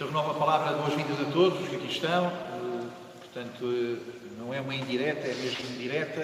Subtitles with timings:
[0.00, 2.28] Então, renovo a palavra boas-vindas a todos os que aqui estão.
[2.28, 2.86] Eh,
[3.18, 6.22] portanto, eh, não é uma indireta, é mesmo indireta.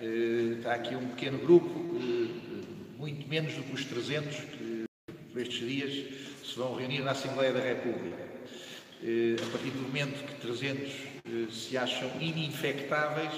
[0.00, 1.68] Eh, está aqui um pequeno grupo,
[2.96, 4.84] muito menos do que os 300 que
[5.34, 5.92] por estes dias
[6.42, 8.24] se vão reunir na Assembleia da República.
[8.24, 10.90] A partir do momento que 300
[11.52, 13.34] se acham ininfectáveis,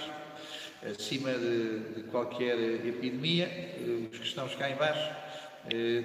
[0.88, 2.56] acima de, de qualquer
[2.86, 3.50] epidemia,
[4.12, 5.10] os que estão cá embaixo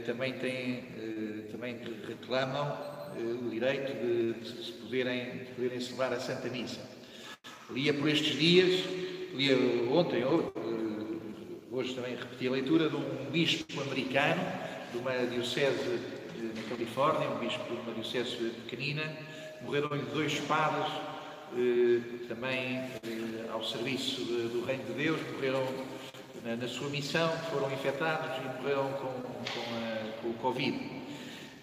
[0.07, 0.83] também, têm,
[1.51, 6.81] também reclamam o direito de, de, se poderem, de poderem celebrar a Santa Missa.
[7.69, 8.83] Lia por estes dias,
[9.33, 9.57] lia
[9.91, 10.23] ontem,
[11.71, 14.41] hoje também repeti a leitura de um bispo americano,
[14.91, 15.99] de uma diocese
[16.55, 19.03] na Califórnia, um bispo de uma diocese pequenina,
[19.61, 20.91] morreram-lhe dois padres,
[21.55, 25.65] eh, também eh, ao serviço do Reino de Deus, morreram
[26.43, 30.96] na, sua missão, foram infectados e morreram com, com, a, com o Covid.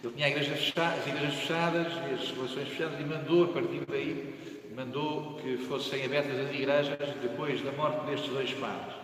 [0.04, 3.80] Ele tinha igreja fechada, as igrejas fechadas e as relações fechadas e mandou, a partir
[3.88, 4.34] daí,
[4.76, 8.94] mandou que fossem abertas as igrejas depois da morte destes dois padres.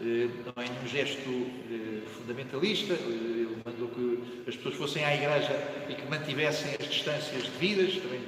[0.00, 5.14] Eh, não é nenhum gesto eh, fundamentalista, eh, ele mandou que as pessoas fossem à
[5.14, 5.52] igreja
[5.86, 8.20] e que mantivessem as distâncias devidas, também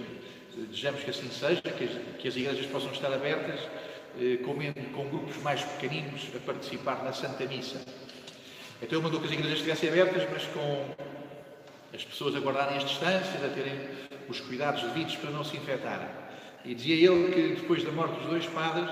[0.68, 3.60] desejamos que assim seja, que as, que as igrejas possam estar abertas,
[4.44, 4.55] com,
[4.92, 7.80] com grupos mais pequeninos a participar na Santa Missa.
[8.82, 11.09] Então ele mandou que as igrejas estivessem abertas, mas com
[11.94, 13.74] as pessoas a guardarem as distâncias, a terem
[14.28, 16.08] os cuidados devidos para não se infectarem.
[16.64, 18.91] E dizia ele que depois da morte dos dois padres,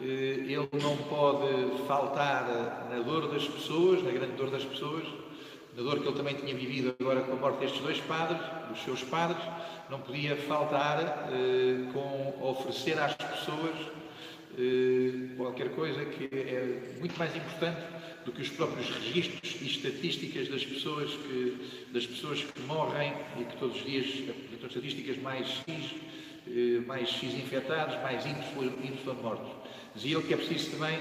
[0.00, 5.04] eh, ele não pode faltar na dor das pessoas, na grande dor das pessoas,
[5.76, 8.82] na dor que ele também tinha vivido agora com a morte destes dois padres, dos
[8.82, 9.42] seus padres,
[9.90, 13.76] não podia faltar eh, com oferecer às pessoas
[14.58, 17.80] eh, qualquer coisa que é muito mais importante
[18.26, 21.56] do que os próprios registros e estatísticas das pessoas que,
[21.92, 25.94] das pessoas que morrem e que todos os dias apresentam estatísticas mais X,
[26.48, 29.48] eh, mais X infectados, mais Y mortos.
[29.94, 30.98] Dizia ele que é preciso também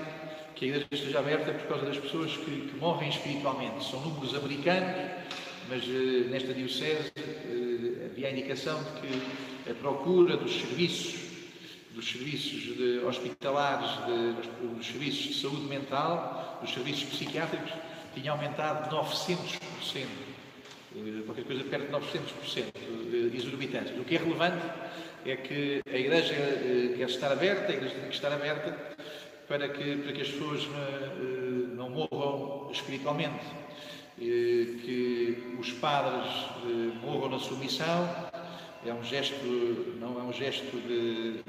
[0.55, 3.83] que a igreja esteja aberta por causa das pessoas que, que morrem espiritualmente.
[3.83, 4.95] São números americanos,
[5.67, 7.11] mas eh, nesta diocese
[8.05, 11.25] havia a indicação de que a procura dos serviços
[11.95, 17.71] dos serviços de, hospitalares, de, dos serviços de saúde mental, dos serviços psiquiátricos,
[18.13, 19.59] tinha aumentado 900%,
[20.95, 23.97] eh, qualquer coisa perto de 900% de exorbitantes.
[23.99, 24.65] O que é relevante
[25.25, 28.95] é que a Igreja eh, quer estar aberta, a Igreja tem que estar aberta
[29.47, 33.45] para que, para que as pessoas eh, não morram espiritualmente,
[34.17, 36.31] que os padres
[37.01, 38.09] morram na sua missão,
[38.85, 39.45] é um gesto,
[39.99, 41.43] não é um gesto de,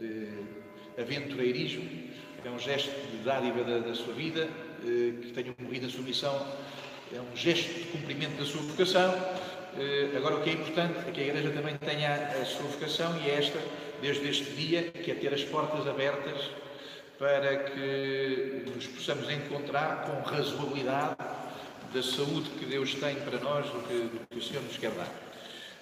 [0.00, 2.01] de aventureirismo,
[2.44, 4.48] é um gesto de dádiva da, da sua vida,
[4.84, 6.46] eh, que tenham morrido a sua missão,
[7.14, 9.14] é um gesto de cumprimento da sua vocação.
[9.78, 13.16] Eh, agora, o que é importante é que a Igreja também tenha a sua vocação
[13.24, 13.58] e é esta,
[14.00, 16.50] desde este dia, que é ter as portas abertas
[17.18, 21.16] para que nos possamos encontrar com razoabilidade
[21.94, 24.90] da saúde que Deus tem para nós, do que, do que o Senhor nos quer
[24.90, 25.08] dar.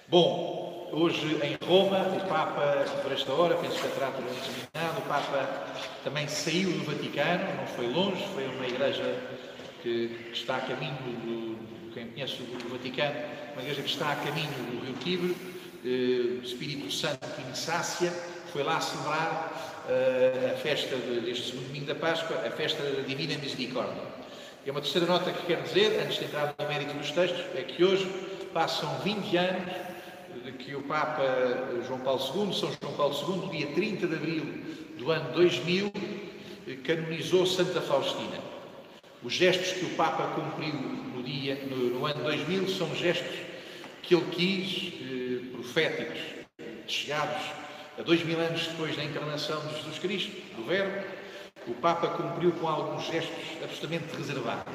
[0.07, 5.01] Bom, hoje em Roma, o Papa, por esta hora, penso que a trata terminado, o
[5.07, 5.67] Papa
[6.03, 9.15] também saiu do Vaticano, não foi longe, foi uma igreja
[9.81, 13.15] que, que está a caminho do, quem conhece o Vaticano,
[13.53, 15.35] uma igreja que está a caminho do Rio Tibre,
[15.85, 18.11] eh, Espírito Santo em Sácia,
[18.51, 23.01] foi lá celebrar eh, a festa de, deste segundo domingo da Páscoa, a festa da
[23.01, 24.03] Divina Misericórdia.
[24.65, 27.63] E uma terceira nota que quero dizer, antes de entrar no mérito dos textos, é
[27.63, 28.05] que hoje
[28.53, 29.90] passam 20 anos
[30.59, 31.23] que o Papa
[31.87, 34.45] João Paulo II, São João Paulo II, dia 30 de abril
[34.97, 35.91] do ano 2000,
[36.83, 38.39] canonizou Santa Faustina.
[39.23, 43.37] Os gestos que o Papa cumpriu no, dia, no, no ano 2000 são gestos
[44.01, 46.19] que ele quis, eh, proféticos,
[46.87, 47.41] chegados
[47.99, 51.05] a dois mil anos depois da encarnação de Jesus Cristo, do Verbo,
[51.67, 54.73] o Papa cumpriu com alguns gestos absolutamente reservados.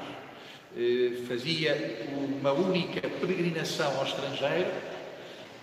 [0.77, 2.07] Eh, fazia
[2.39, 4.71] uma única peregrinação ao estrangeiro,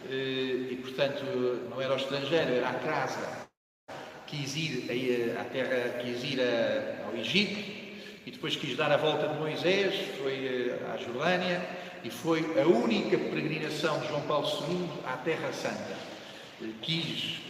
[0.10, 1.24] e, portanto,
[1.70, 3.48] não era ao estrangeiro, era à casa.
[4.28, 6.40] Quis ir à terra, quis ir
[7.06, 7.84] ao Egito
[8.26, 11.62] e depois quis dar a volta de Moisés, foi eh, à Jordânia
[12.04, 15.96] e foi a única peregrinação de João Paulo II à Terra Santa.
[16.62, 17.42] Eh, quis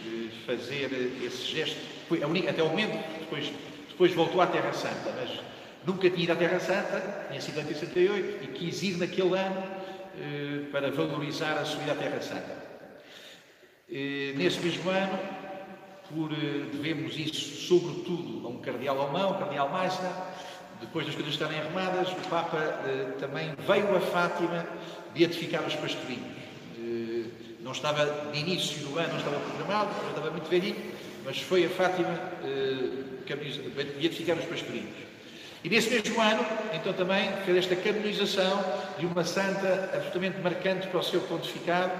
[0.44, 0.90] fazer
[1.24, 1.78] esse gesto,
[2.22, 3.52] a única, até o momento, depois,
[3.88, 5.40] depois voltou à Terra Santa, mas
[5.86, 9.83] nunca tinha ido à Terra Santa, tinha sido em 68, e quis ir naquele ano
[10.16, 12.56] eh, para valorizar a subida à Terra Santa.
[13.90, 15.18] Eh, nesse mesmo ano,
[16.08, 20.10] por eh, devemos isso sobretudo a um cardeal alemão, o cardeal Meister,
[20.80, 22.58] depois das coisas estarem arrumadas, o Papa
[23.18, 24.66] também veio a Fátima
[25.14, 26.34] beatificar os pastorinhos.
[27.60, 30.76] Não, estava de início do ano, não estava programado, não estava muito velhinho,
[31.24, 32.18] mas foi a Fátima
[33.98, 35.13] beatificar os pastorinhos.
[35.64, 36.44] E nesse mesmo ano,
[36.74, 38.62] então também fez esta canonização
[38.98, 41.90] de uma santa absolutamente marcante para o seu pontificado,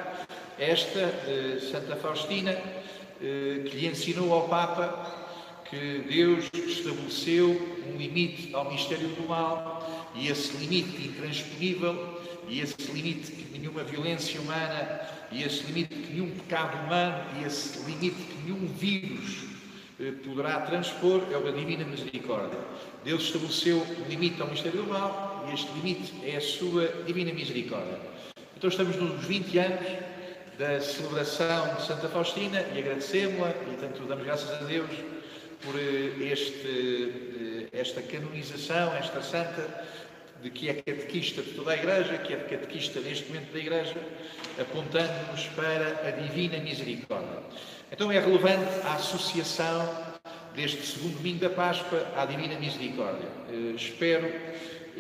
[0.58, 5.24] esta uh, Santa Faustina, uh, que lhe ensinou ao Papa
[5.64, 12.92] que Deus estabeleceu um limite ao mistério do mal e esse limite intransponível e esse
[12.92, 15.00] limite que nenhuma violência humana
[15.32, 19.53] e esse limite que nenhum pecado humano e esse limite que nenhum vírus eh,
[20.24, 22.58] poderá transpor é da divina misericórdia.
[23.04, 27.32] Deus estabeleceu um limite ao mistério do mal e este limite é a sua divina
[27.32, 27.98] misericórdia.
[28.56, 29.86] Então estamos nos 20 anos
[30.58, 34.90] da celebração de Santa Faustina e agradecemos-la e tanto damos graças a Deus
[35.62, 39.84] por eh, este, eh, esta canonização, esta santa,
[40.44, 43.96] de que é catequista de toda a Igreja, que é catequista neste momento da Igreja,
[44.60, 47.40] apontando-nos para a Divina Misericórdia.
[47.90, 50.14] Então é relevante a associação
[50.54, 53.26] deste segundo domingo da Páscoa à Divina Misericórdia.
[53.48, 54.92] Uh, espero uh,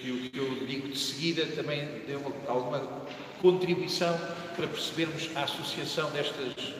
[0.00, 2.80] que o que eu digo de seguida também dê uma, alguma
[3.42, 4.18] contribuição
[4.56, 6.72] para percebermos a associação destas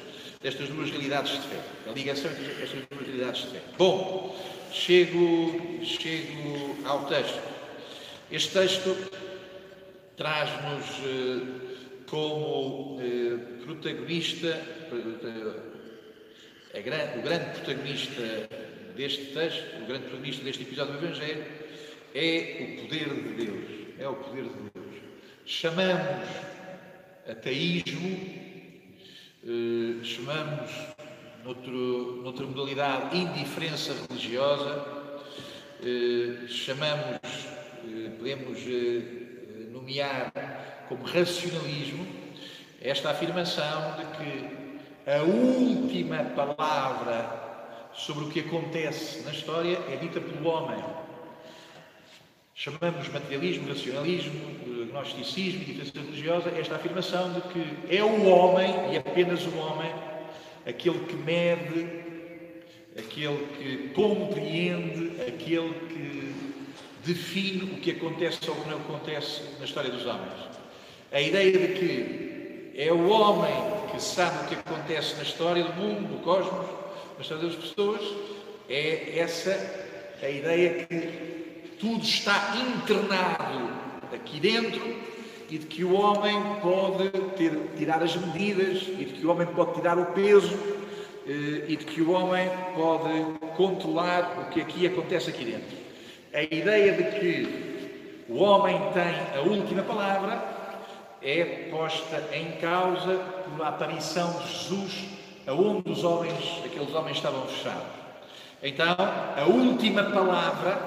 [0.43, 3.63] destas duas realidades de fé, a ligação entre estas duas realidades de fé.
[3.79, 4.37] Bom,
[4.73, 7.41] chego, chego ao texto.
[8.31, 8.97] Este texto
[10.17, 11.41] traz-nos eh,
[12.07, 15.61] como eh, protagonista, eh,
[16.75, 16.83] o
[17.23, 18.49] grande protagonista
[18.97, 21.45] deste texto, o grande protagonista deste episódio do Evangelho,
[22.15, 23.65] é o poder de Deus.
[23.99, 24.97] É o poder de Deus.
[25.45, 26.29] Chamamos
[27.29, 28.43] ateísmo
[30.03, 30.71] chamamos,
[31.45, 34.85] noutro, noutra modalidade, indiferença religiosa,
[35.83, 37.19] eh, chamamos,
[37.85, 40.33] eh, podemos eh, nomear
[40.89, 42.07] como racionalismo,
[42.81, 50.21] esta afirmação de que a última palavra sobre o que acontece na história é dita
[50.21, 50.83] pelo homem.
[52.55, 54.33] Chamamos materialismo, racionalismo,
[54.91, 59.93] gnosticismo e diferença religiosa esta afirmação de que é o homem, e apenas o homem,
[60.67, 61.87] aquele que mede,
[62.99, 66.35] aquele que compreende, aquele que
[67.05, 70.33] define o que acontece ou o que não acontece na história dos homens.
[71.11, 73.53] A ideia de que é o homem
[73.91, 76.67] que sabe o que acontece na história do mundo, do cosmos,
[77.17, 78.01] na história das pessoas,
[78.69, 79.83] é essa
[80.23, 83.71] a ideia que tudo está internado
[84.13, 84.81] aqui dentro
[85.53, 89.47] e de que o homem pode ter, tirar as medidas e de que o homem
[89.49, 90.59] pode tirar o peso
[91.29, 93.23] eh, e de que o homem pode
[93.55, 95.77] controlar o que aqui acontece aqui dentro.
[96.33, 100.43] A ideia de que o homem tem a última palavra
[101.21, 103.21] é posta em causa
[103.55, 105.05] pela aparição de Jesus
[105.47, 107.93] aonde os homens, aqueles homens estavam fechados.
[108.63, 108.97] Então,
[109.37, 110.81] a última palavra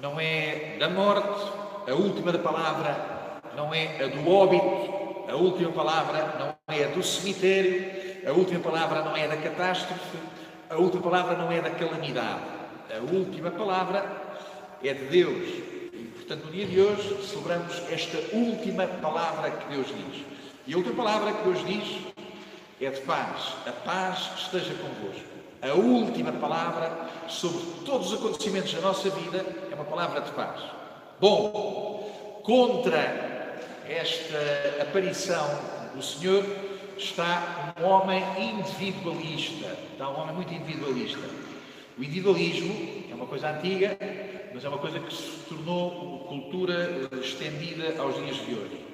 [0.00, 1.50] não é da morte,
[1.88, 3.13] a última palavra
[3.56, 8.60] não é a do óbito, a última palavra não é a do cemitério, a última
[8.60, 10.18] palavra não é da catástrofe,
[10.68, 12.42] a última palavra não é da calamidade.
[12.90, 14.04] A última palavra
[14.82, 15.48] é de Deus.
[15.92, 20.24] E, portanto, no dia de hoje celebramos esta última palavra que Deus diz.
[20.66, 22.06] E a última palavra que Deus diz
[22.80, 23.54] é de paz.
[23.66, 29.74] A paz esteja convosco a última palavra sobre todos os acontecimentos da nossa vida é
[29.74, 30.60] uma palavra de paz.
[31.18, 33.33] Bom, contra
[33.88, 35.46] esta aparição
[35.94, 36.44] do Senhor
[36.96, 41.28] está um homem individualista, está um homem muito individualista.
[41.98, 43.96] O individualismo é uma coisa antiga,
[44.52, 48.84] mas é uma coisa que se tornou cultura estendida aos dias de hoje.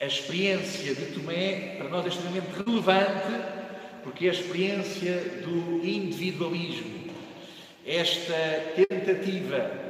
[0.00, 3.64] A experiência de Tomé, para nós, é extremamente relevante
[4.02, 7.10] porque a experiência do individualismo,
[7.86, 9.83] esta tentativa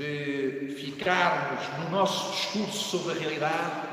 [0.00, 3.88] de ficarmos no nosso discurso sobre a realidade,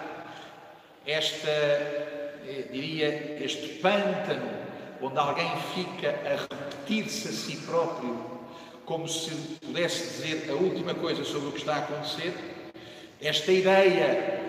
[1.06, 4.50] esta, eh, diria, este pântano
[5.02, 8.38] onde alguém fica a repetir-se a si próprio
[8.86, 12.34] como se pudesse dizer a última coisa sobre o que está a acontecer,
[13.22, 14.40] esta ideia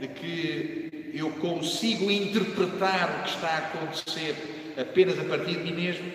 [0.00, 5.74] de que eu consigo interpretar o que está a acontecer apenas a partir de mim
[5.74, 6.10] mesmo,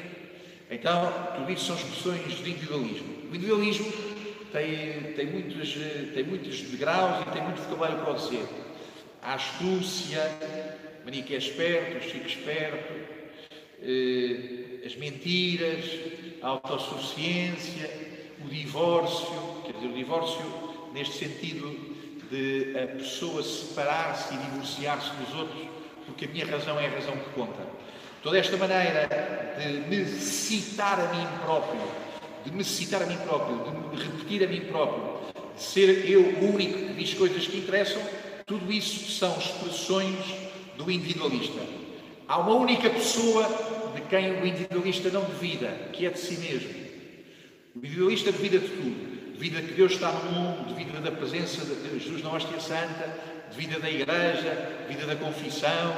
[0.69, 3.07] então tudo isso são expressões de individualismo.
[3.31, 4.08] O individualismo
[4.51, 5.73] tem, tem, muitos,
[6.13, 8.45] tem muitos degraus e tem muito vocabulário para dizer.
[9.21, 10.21] A astúcia,
[11.05, 12.93] mania que é esperto, eu fico esperto,
[13.81, 15.85] eh, as mentiras,
[16.41, 17.89] a autossuficiência,
[18.43, 21.89] o divórcio, quer dizer, o divórcio neste sentido
[22.31, 25.67] de a pessoa separar-se e divorciar-se dos outros,
[26.05, 27.67] porque a minha razão é a razão que conta.
[28.21, 29.07] Toda esta maneira
[29.57, 31.81] de me citar a mim próprio,
[32.49, 36.21] de me citar a mim próprio, de me repetir a mim próprio, de ser eu
[36.21, 38.01] o único que diz coisas que interessam,
[38.45, 40.17] tudo isso são expressões
[40.75, 41.59] do individualista.
[42.27, 43.47] Há uma única pessoa
[43.95, 46.69] de quem o individualista não duvida, que é de si mesmo.
[47.75, 49.09] O individualista duvida de tudo.
[49.33, 53.17] Duvida que Deus está no mundo, duvida da presença de Jesus na hóstia santa,
[53.49, 55.95] duvida da igreja, duvida da confissão,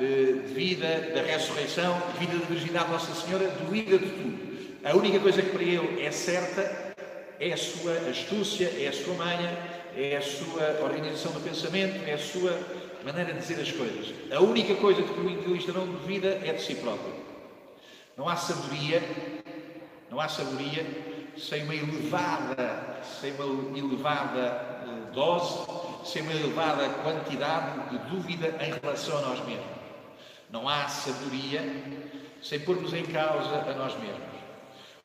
[0.00, 4.53] eh, duvida da ressurreição, duvida da virgindade de Nossa Senhora, duvida de tudo.
[4.84, 6.94] A única coisa que para ele é certa
[7.40, 9.58] é a sua astúcia, é a sua manha,
[9.96, 12.60] é a sua organização do pensamento, é a sua
[13.02, 14.12] maneira de dizer as coisas.
[14.30, 17.14] A única coisa que o individualista não duvida é de si próprio.
[18.14, 19.02] Não há sabedoria,
[20.10, 20.86] não há sabedoria
[21.38, 25.66] sem uma elevada, sem uma elevada eh, dose,
[26.04, 29.64] sem uma elevada quantidade de dúvida em relação a nós mesmos.
[30.50, 31.62] Não há sabedoria
[32.42, 34.43] sem pormos em causa a nós mesmos.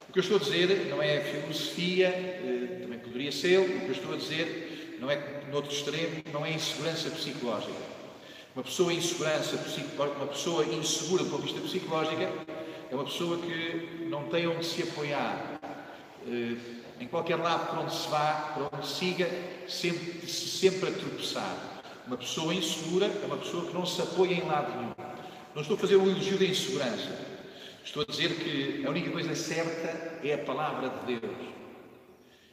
[0.09, 3.85] O que eu estou a dizer não é filosofia, eh, também poderia ser, o que
[3.85, 7.77] eu estou a dizer não é, no outro extremo, não é insegurança psicológica.
[8.55, 9.55] Uma pessoa insegurança
[10.17, 14.65] uma pessoa insegura do ponto de vista psicológico é uma pessoa que não tem onde
[14.65, 15.59] se apoiar.
[16.27, 16.55] Eh,
[16.99, 19.29] em qualquer lado por onde se vá, por onde siga,
[19.67, 21.83] sempre, sempre a tropeçar.
[22.07, 24.93] Uma pessoa insegura é uma pessoa que não se apoia em lado nenhum.
[25.53, 27.38] Não estou a fazer um elogio da insegurança.
[27.83, 31.37] Estou a dizer que a única coisa certa é a palavra de Deus.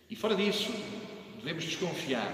[0.09, 0.73] E fora disso,
[1.39, 2.33] devemos desconfiar.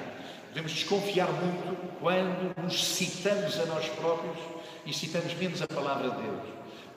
[0.49, 4.37] Devemos desconfiar muito quando nos citamos a nós próprios
[4.85, 6.43] e citamos menos a palavra de Deus.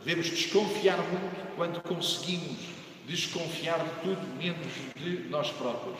[0.03, 2.57] Devemos desconfiar muito quando conseguimos
[3.07, 5.97] desconfiar de tudo menos de nós próprios.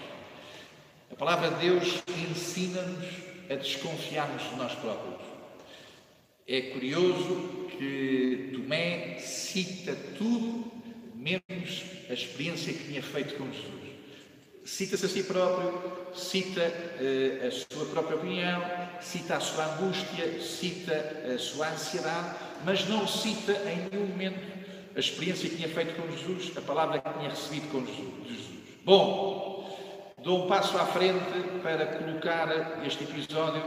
[1.11, 3.05] A palavra de Deus ensina-nos
[3.49, 5.34] a desconfiarmos de nós próprios.
[6.47, 10.71] É curioso que Tomé cita tudo
[11.15, 13.73] menos a experiência que tinha feito com Jesus.
[14.63, 15.81] Cita-se a si próprio,
[16.13, 18.61] cita uh, a sua própria opinião,
[19.01, 24.39] cita a sua angústia, cita a sua ansiedade, mas não cita em nenhum momento
[24.95, 28.49] a experiência que tinha feito com Jesus, a palavra que tinha recebido com Jesus.
[28.83, 31.25] Bom, dou um passo à frente
[31.63, 33.63] para colocar este episódio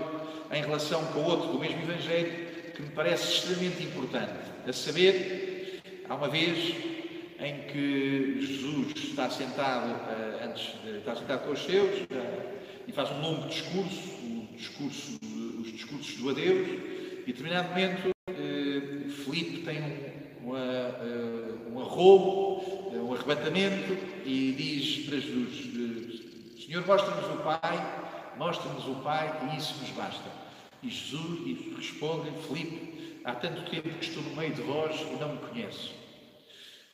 [0.53, 2.48] em relação com outro do mesmo Evangelho,
[2.79, 4.33] que me parece extremamente importante.
[4.65, 6.77] A saber, há uma vez
[7.41, 12.07] em que Jesus está sentado, uh, antes de, está sentado com os seus uh,
[12.87, 15.19] e faz um longo discurso, o discurso
[15.61, 16.69] os discursos do adeus,
[17.27, 19.83] e determinado momento uh, Filipe tem
[20.45, 23.93] um, um arrobo, um arrebatamento
[24.25, 30.48] e diz para Jesus, Senhor, mostra-nos o Pai, mostra-nos o Pai e isso nos basta.
[30.83, 35.35] E Jesus responde, Filipe, há tanto tempo que estou no meio de vós e não
[35.35, 35.95] me conheço.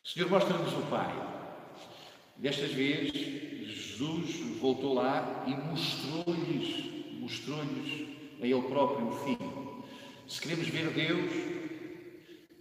[0.05, 1.13] Senhor, mostra-nos o Pai.
[2.37, 8.09] Destas vezes, Jesus voltou lá e mostrou-lhes, mostrou-lhes
[8.41, 9.85] a Ele próprio o Filho.
[10.27, 11.33] Se queremos ver Deus,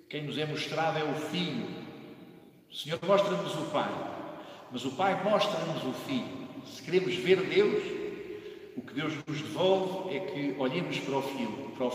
[0.09, 1.67] quem nos é mostrado é o Filho.
[2.71, 3.91] Senhor, mostra-nos o Pai,
[4.71, 6.47] mas o Pai mostra-nos o Filho.
[6.65, 8.02] Se queremos ver Deus, o
[8.87, 11.91] que Deus nos devolve é que olhemos para o Filho, para o.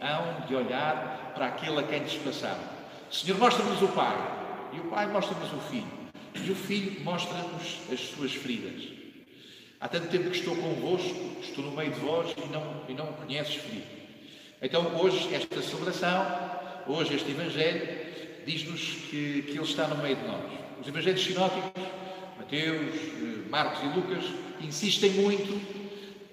[0.00, 2.62] Hão de olhar para aquele a quem passaram.
[3.10, 4.16] Senhor, mostra-nos o Pai.
[4.72, 5.86] E o Pai mostra-nos o Filho.
[6.34, 8.82] E o Filho mostra-nos as suas feridas.
[9.80, 13.06] Há tanto tempo que estou convosco, estou no meio de vós e não, e não
[13.12, 13.86] conheces Filipe.
[14.60, 16.26] Então, hoje, esta celebração,
[16.86, 17.86] hoje, este Evangelho,
[18.46, 20.52] diz-nos que, que Ele está no meio de nós.
[20.80, 21.82] Os Evangelhos sinóticos,
[22.38, 24.24] Mateus, eh, Marcos e Lucas,
[24.60, 25.83] insistem muito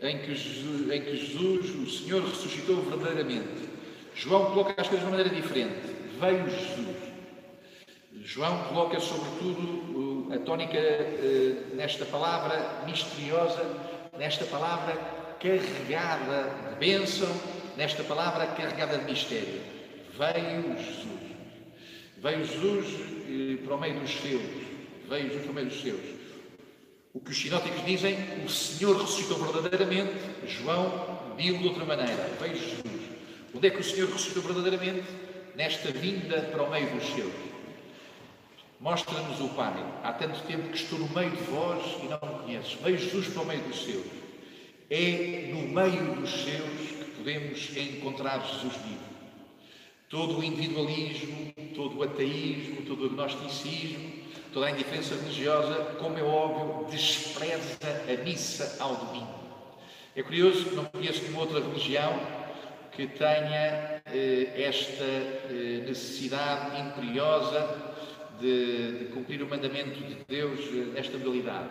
[0.02, 3.70] em que, Jesus, em que Jesus, o Senhor, ressuscitou verdadeiramente.
[4.16, 5.80] João coloca as coisas de uma maneira diferente.
[6.20, 7.12] Veio Jesus.
[8.24, 13.64] João coloca, sobretudo, a tónica eh, nesta palavra misteriosa,
[14.18, 14.96] nesta palavra
[15.40, 17.30] carregada de bênção,
[17.78, 19.62] nesta palavra carregada de mistério.
[20.18, 21.22] Veio Jesus.
[22.18, 22.88] Veio Jesus
[23.28, 24.42] eh, para o meio dos seus.
[25.10, 26.21] Veio Jesus para o meio dos seus.
[27.14, 30.14] O que os sinóticos dizem, o Senhor ressuscitou verdadeiramente,
[30.48, 33.02] João viu de outra maneira, veio Jesus.
[33.54, 35.04] Onde é que o Senhor ressuscitou verdadeiramente?
[35.56, 37.34] Nesta vinda para o meio dos seus.
[38.80, 39.74] Mostra-nos o Pai.
[40.04, 42.74] Há tanto tempo que estou no meio de vós e não me conheces.
[42.82, 44.06] Veio Jesus para o meio dos seus.
[44.90, 49.12] É no meio dos seus que podemos encontrar Jesus vivo.
[50.10, 54.21] Todo o individualismo, todo o ateísmo, todo o agnosticismo,
[54.54, 59.34] Toda a indiferença religiosa, como é óbvio, despreza a missa ao domingo.
[60.14, 62.20] É curioso que não conheço nenhuma outra religião
[62.92, 67.94] que tenha eh, esta eh, necessidade imperiosa
[68.42, 71.70] de, de, cumprir o mandamento de Deus eh, nesta modalidade.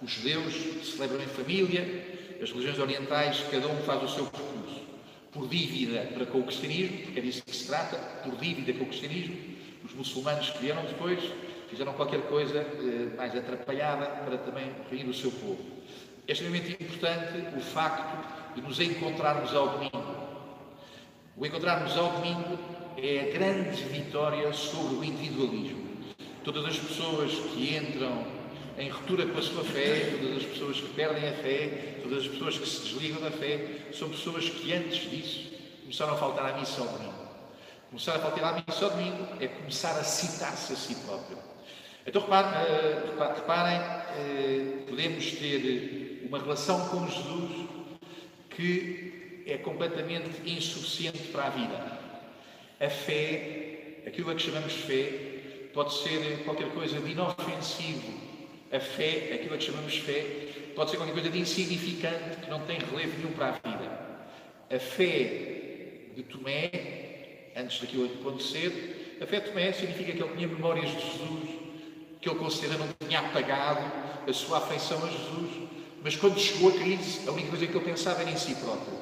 [0.00, 1.82] Os judeus celebram em família,
[2.42, 4.80] as religiões orientais, cada um faz o seu percurso.
[5.32, 8.84] Por dívida para com o cristianismo, porque é disso que se trata, por dívida com
[8.84, 9.36] o cristianismo,
[9.84, 11.20] os muçulmanos que vieram depois
[11.72, 15.58] fizeram qualquer coisa eh, mais atrapalhada para também reunir o seu povo.
[16.28, 20.22] É extremamente importante o facto de nos encontrarmos ao domingo.
[21.34, 22.58] O encontrarmos ao domingo
[22.98, 25.96] é a grande vitória sobre o individualismo.
[26.44, 28.26] Todas as pessoas que entram
[28.76, 32.28] em ruptura com a sua fé, todas as pessoas que perdem a fé, todas as
[32.28, 36.58] pessoas que se desligam da fé, são pessoas que antes disso começaram a faltar à
[36.58, 37.22] missa ao domingo.
[37.88, 41.51] Começar a faltar à missa ao domingo é começar a citar-se a si próprio.
[42.06, 42.50] Então reparem,
[43.34, 47.68] reparem, eh, podemos ter uma relação com Jesus
[48.50, 51.98] que é completamente insuficiente para a vida.
[52.80, 58.20] A fé, aquilo a que chamamos fé, pode ser qualquer coisa de inofensivo.
[58.72, 60.26] A fé, aquilo a que chamamos fé,
[60.74, 64.12] pode ser qualquer coisa de insignificante, que não tem relevo nenhum para a vida.
[64.70, 66.70] A fé de Tomé,
[67.56, 71.61] antes daquilo acontecer, a fé de Tomé significa que ele tinha memórias de Jesus,
[72.22, 73.80] que ele considera não tinha apagado
[74.26, 75.68] a sua afeição a Jesus,
[76.02, 78.96] mas quando chegou a crise, a única coisa que ele pensava era em si próprio.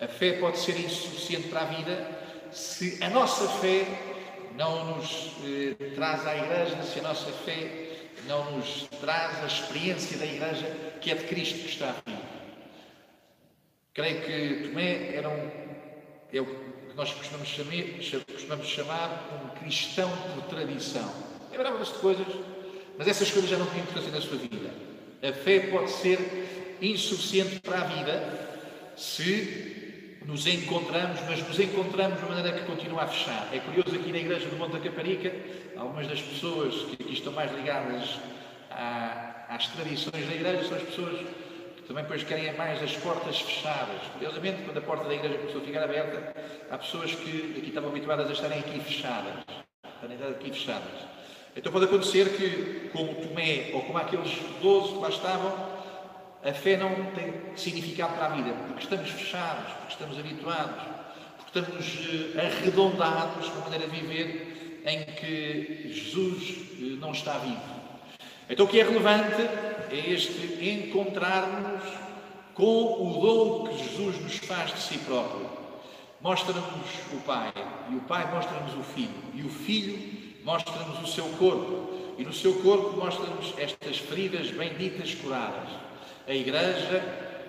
[0.00, 2.18] A fé pode ser insuficiente para a vida
[2.50, 3.86] se a nossa fé
[4.56, 7.86] não nos eh, traz à Igreja, se a nossa fé
[8.26, 12.22] não nos traz a experiência da Igreja que é de Cristo que está vivo.
[13.92, 15.50] Creio que Tomé era um,
[16.32, 21.35] é o que nós costumamos chamar, costumamos chamar um cristão por tradição.
[21.56, 22.26] Lembrava-se de coisas,
[22.98, 24.70] mas essas coisas já não tinham importância na sua vida.
[25.22, 32.26] A fé pode ser insuficiente para a vida se nos encontramos, mas nos encontramos de
[32.26, 33.48] uma maneira que continua a fechar.
[33.54, 35.32] É curioso aqui na Igreja do Monte da Caparica,
[35.78, 38.18] algumas das pessoas que aqui estão mais ligadas
[38.70, 41.20] à, às tradições da Igreja são as pessoas
[41.76, 44.02] que também depois querem mais as portas fechadas.
[44.12, 46.34] Curiosamente, quando a porta da Igreja começou a ficar aberta,
[46.70, 49.42] há pessoas que aqui estavam habituadas a estarem aqui fechadas.
[50.02, 51.15] Estarem aqui fechadas.
[51.56, 55.76] Então pode acontecer que, como Tomé ou como aqueles doze que lá estavam,
[56.44, 60.82] a fé não tem significado para a vida, porque estamos fechados, porque estamos habituados,
[61.38, 67.60] porque estamos eh, arredondados na maneira de viver em que Jesus eh, não está vivo.
[68.50, 69.42] Então o que é relevante
[69.90, 71.82] é este encontrarmos
[72.54, 75.48] com o dom que Jesus nos faz de si próprio.
[76.20, 76.64] Mostra-nos
[77.12, 77.52] o Pai,
[77.90, 80.15] e o Pai mostra-nos o Filho, e o Filho
[80.46, 85.68] mostra-nos o seu corpo, e no seu corpo mostra-nos estas feridas benditas curadas.
[86.28, 87.02] A Igreja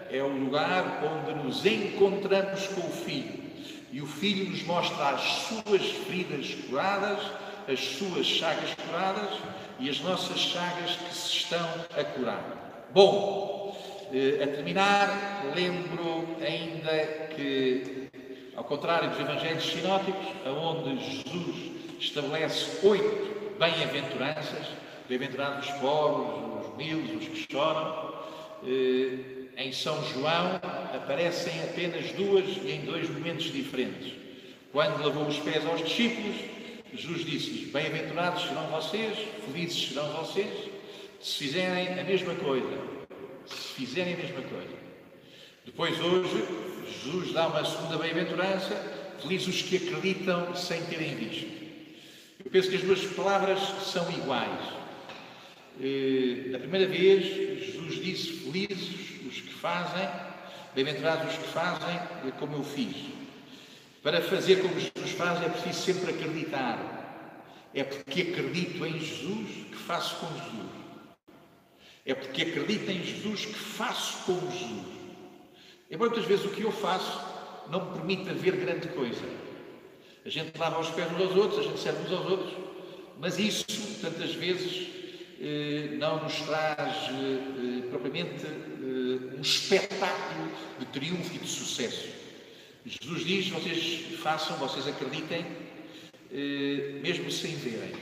[0.09, 3.37] é o lugar onde nos encontramos com o Filho
[3.91, 7.19] e o Filho nos mostra as suas feridas curadas,
[7.71, 9.29] as suas chagas curadas
[9.79, 12.87] e as nossas chagas que se estão a curar.
[12.93, 13.77] Bom,
[14.11, 18.09] eh, a terminar, lembro ainda que,
[18.55, 24.67] ao contrário dos Evangelhos sinóticos, onde Jesus estabelece oito bem-aventuranças,
[25.07, 28.13] bem-aventurados os pobres, os humildes, os que choram,
[28.63, 30.55] eh, em São João
[30.93, 34.13] aparecem apenas duas em dois momentos diferentes.
[34.71, 36.35] Quando lavou os pés aos discípulos,
[36.93, 40.69] Jesus disse-lhes: Bem-aventurados serão vocês, felizes serão vocês,
[41.19, 42.97] se fizerem a mesma coisa.
[43.47, 44.77] Se fizerem a mesma coisa.
[45.65, 46.45] Depois, hoje,
[47.03, 48.75] Jesus dá uma segunda bem-aventurança:
[49.21, 51.66] felizes os que acreditam sem terem visto.
[52.47, 54.69] Eu penso que as duas palavras são iguais.
[55.81, 60.07] Eh, da primeira vez, Jesus disse: Felizes os que fazem,
[60.73, 61.99] bem-aventurados os que fazem
[62.39, 62.95] como eu fiz.
[64.01, 67.67] Para fazer como Jesus faz é preciso sempre acreditar.
[67.73, 70.71] É porque acredito em Jesus que faço como Jesus.
[72.05, 74.85] É porque acredito em Jesus que faço como Jesus.
[75.91, 77.19] Embora muitas vezes o que eu faço
[77.69, 79.46] não me permita ver grande coisa.
[80.27, 82.53] A gente lava os pés uns aos outros, a gente serve uns aos outros,
[83.17, 83.65] mas isso,
[84.01, 84.89] tantas vezes,
[85.39, 92.09] eh, não nos traz eh, eh, propriamente um espetáculo de triunfo e de sucesso.
[92.85, 95.45] Jesus diz: vocês façam, vocês acreditem,
[97.01, 97.93] mesmo sem verem.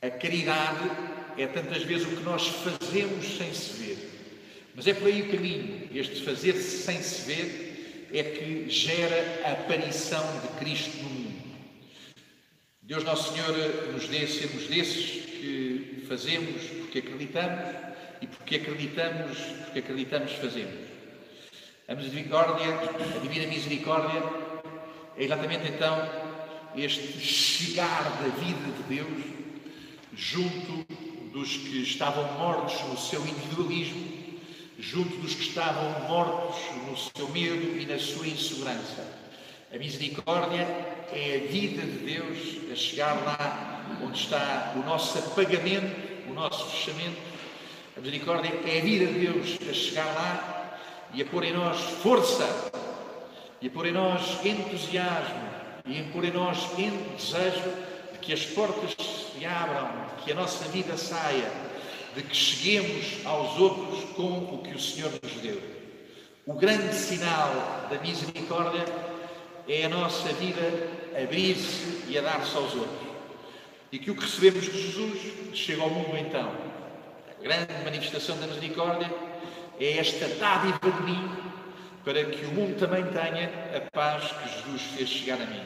[0.00, 0.88] A caridade
[1.36, 3.98] é tantas vezes o que nós fazemos sem se ver.
[4.76, 5.88] Mas é por aí o caminho.
[5.92, 7.69] Este fazer-se sem se ver
[8.12, 11.40] é que gera a aparição de Cristo no mundo.
[12.82, 13.56] Deus Nosso Senhor
[13.92, 15.30] nos dê sermos desses
[16.10, 17.76] fazemos porque acreditamos
[18.20, 20.90] e porque acreditamos, porque acreditamos fazemos.
[21.86, 22.66] A misericórdia,
[23.14, 24.20] a divina misericórdia,
[25.16, 25.96] é exatamente então
[26.76, 29.22] este chegar da vida de Deus
[30.16, 30.84] junto
[31.32, 34.29] dos que estavam mortos no seu individualismo,
[34.80, 36.56] junto dos que estavam mortos
[36.88, 39.06] no seu medo e na sua insegurança.
[39.72, 40.62] A misericórdia
[41.12, 45.94] é a vida de Deus a chegar lá onde está o nosso apagamento,
[46.28, 47.18] o nosso fechamento.
[47.96, 50.78] A misericórdia é a vida de Deus a chegar lá
[51.12, 52.70] e a pôr em nós força,
[53.60, 55.50] e a pôr em nós entusiasmo,
[55.84, 56.70] e a pôr em nós
[57.16, 57.70] desejo
[58.12, 59.90] de que as portas se abram,
[60.24, 61.69] que a nossa vida saia,
[62.14, 65.60] de que cheguemos aos outros com o que o Senhor nos deu.
[66.46, 68.84] O grande sinal da misericórdia
[69.68, 70.60] é a nossa vida
[71.22, 73.08] abrir-se e a dar-se aos outros.
[73.92, 75.20] E que o que recebemos de Jesus
[75.54, 76.50] chega ao mundo então.
[77.38, 79.12] A grande manifestação da misericórdia
[79.78, 81.30] é esta dádiva de mim
[82.04, 85.62] para que o mundo também tenha a paz que Jesus fez chegar a mim.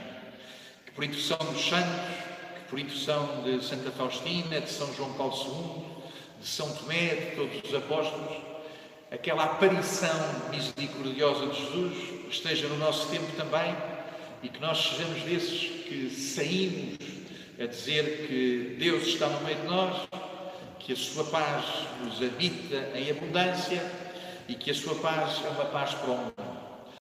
[0.84, 2.14] Que por intercessão dos santos,
[2.56, 5.93] que por intercessão de Santa Faustina, de São João Paulo II,
[6.44, 8.36] de São Tomé, de todos os apóstolos,
[9.10, 10.14] aquela aparição
[10.50, 11.94] misericordiosa de Jesus
[12.30, 13.74] esteja no nosso tempo também
[14.42, 16.98] e que nós sejamos desses que saímos
[17.58, 20.06] a dizer que Deus está no meio de nós,
[20.80, 21.64] que a sua paz
[22.04, 23.82] nos habita em abundância
[24.46, 26.43] e que a sua paz é uma paz para o mundo.